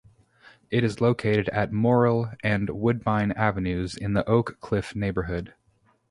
[0.71, 5.53] It is located at Morrell and Woodbine Avenues in the Oak Cliff neighborhood.